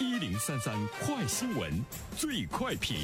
[0.00, 1.70] 一零三三快新闻，
[2.16, 2.98] 最快评。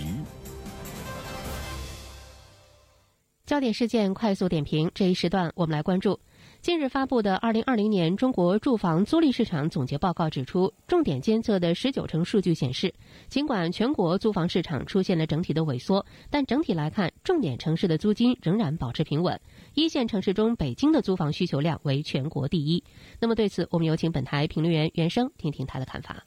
[3.46, 6.18] 焦点事件快速点评，这一时段我们来关注。
[6.60, 12.92] 近日发布的《二零二零年中国住房租赁市场总结报告》指出，重点监测的十九城数据显示，
[13.28, 19.40] 尽管全国租房市场出现了整体的萎缩，但整体来看，重点城市的租金仍然保持平稳。
[19.74, 22.82] 一线城市中，北京的租房需求量为全国第一。
[23.20, 26.24] 那么，对此我们有请本台评论员袁生听听他的看法。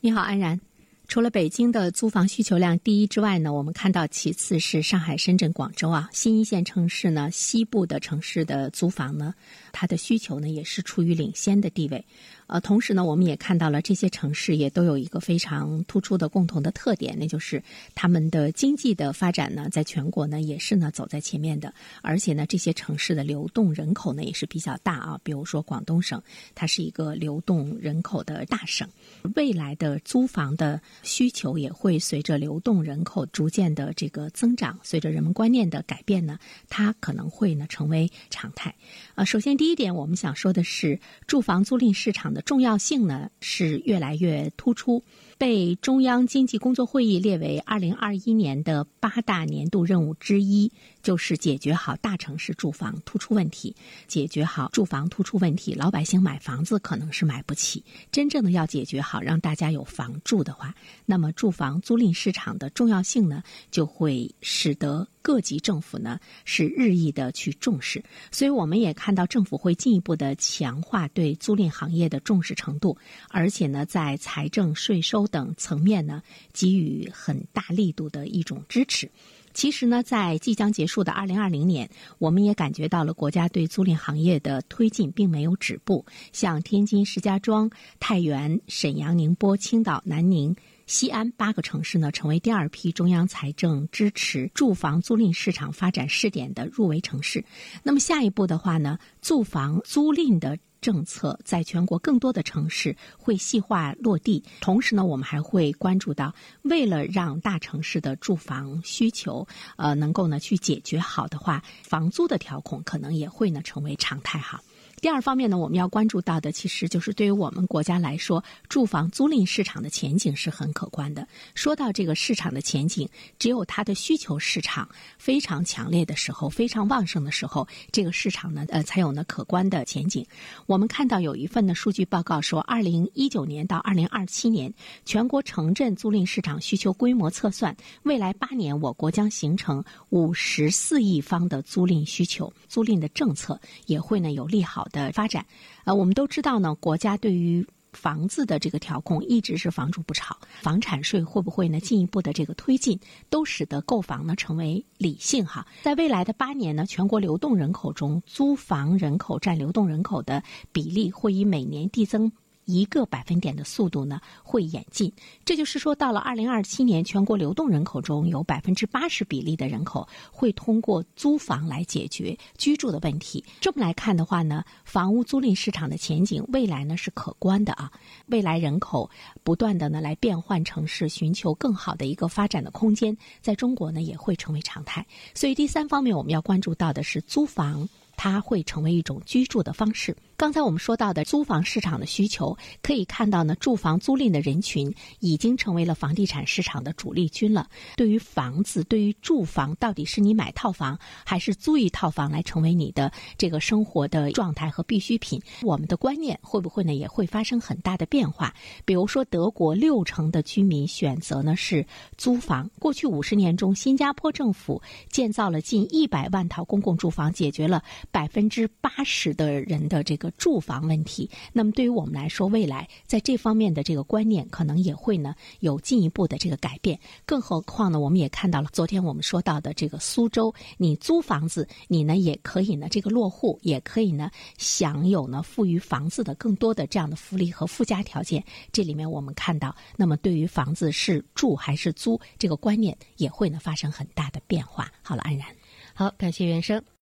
[0.00, 0.67] 你好，安然。
[1.08, 9.34] 除了北京的租房需求量第一之外呢，我们看到其次是上海、深圳、广州啊，新一线城市呢，西部的城市的租房呢，
[9.72, 12.04] 它的需求呢也是处于领先的地位。
[12.46, 17.62] 呃，同时呢，我们也看到了这些城市也都有一个非常突出的共同的特点，那就是
[17.94, 25.20] 他们的经济的发展呢，在全国呢也是呢走在前面的，而且呢，这些城市的流动人口呢也是比较大啊。
[25.22, 26.22] 比如说广东省，
[26.54, 28.86] 它是一个流动人口的大省，
[29.34, 38.74] 未来的租房的需求也会随着流动人口逐渐的这个增长，随着人们观念的改变呢，它可能会呢成为常态。
[39.14, 45.02] 啊，首先第一点，我们想说的是，住房租赁市场的重要性呢是越来越突出，
[45.38, 53.74] 被中央经济工作会议列为二零二一年的八大年度任务之一，就是解决好大城市住房突出问题。
[54.08, 57.84] 解决好住房突出问题，老百姓买房子可能是买不起。
[58.10, 60.74] 真正的要解决好，让大家有房住的话，
[61.06, 65.06] 那么住房租赁市场的重要性呢，就会使得。
[65.22, 72.96] 各级政府呢是日益的去重视，所以我们也看到政府会进一步的强化对租赁行业的重视程度，
[73.28, 79.10] 而且呢在财政、税收等层面呢给予很大力度的一种支持。
[79.54, 81.88] 其实呢，在即将结束的二零二零年，
[82.18, 90.54] 我们也感觉到了国家对租赁行业的推进并没有止步，像天津、石家庄、太原、沈阳、宁波、青岛、南宁。
[90.88, 97.44] 西安八个城市呢，成为第二批中央财政支持住房租赁市场发展试点的入围城市。
[97.82, 104.42] 那么下一步的话呢，住房租赁的政策在全国更多的城市会细化落地。
[104.62, 109.46] 同时呢，我们还会关注到，为了让大城市的住房需求
[109.76, 114.62] 呃能够呢去解决好的话，房租的调控可能也会呢成为常态哈。
[115.00, 121.26] 第二方面呢，我们要关注到的，其实就是对于我们国家来说，住房租赁市场的前景是很可观的。
[121.54, 130.26] 说到这个市场的前景，只有它的需求市场非常强烈的时候，非常旺盛的时候，这个市场呢，呃，才有呢可观的前景。
[130.66, 134.72] 我们看到有一份的数据报告说，二零一九年到二零二七年，
[135.04, 144.87] 全国城镇租赁市场需求规模测算，未来八年我国将形成五十四亿方的租赁需求，租赁的政策也会呢有利好。
[144.88, 145.44] 的发展，
[145.84, 153.00] 啊，我们都知道呢，国家对于房子的这个调控一直是房住不炒，房产税会不会呢进一步的这个推进，
[153.30, 155.66] 都使得购房呢成为理性哈。
[155.82, 162.30] 在未来的八年呢，全国流动人口中，租房人口占流动人口的比例会以每年递增。
[162.68, 165.10] 一个百分点的速度呢会演进，
[165.42, 173.42] 这就是说，到了二零二七年，全国流动人口中有百分之八十比例的人口会通过租房来解决居住的问题。
[173.58, 177.90] 这么来看的话呢，房屋租赁市场的前景未来呢是可观的啊。
[178.26, 179.08] 未来人口
[179.42, 185.06] 不断的呢来变换城市，寻求更好的一个发展的空间，在中国呢也会成为常态。
[185.32, 190.14] 所以第三方面我们要关注到的是租房，它会成为一种居住的方式。
[190.38, 197.66] 刚才我们说到的租房市场的需求，可以看到呢，住房租赁的人群已经成为了房地产市场的主力军了。
[197.96, 200.96] 对于房子，对于住房，到底是你买套房
[201.26, 205.42] 还是租一套房来成为你的这个生活的状态和必需品？
[205.62, 208.54] 我们的观念会不会呢也会发生很大的变化？
[208.84, 211.84] 比如说，德国六成的居民选择呢是
[212.16, 212.70] 租房。
[212.78, 217.82] 过去五十年中，新加坡政府建造了近一百万套公共住房，解决了
[218.12, 226.98] 百分之八十的人的这个住房问题，那么对于我们来说，未来在这方面的这个观念可能也会呢有进一步的这个改变。
[227.24, 238.42] 更何况呢，我们也看到了昨天我们说到的这个苏州，你租房子，你呢也可以呢这个落户，也可以呢享有呢赋予房子的更多的这样的福利和附加条件。
[238.72, 244.90] 这里面我们看到，那么对于房子是住还是租这个观念也会呢发生很大的变化。
[245.02, 245.46] 好了，安然，
[245.94, 246.82] 好，感谢袁生。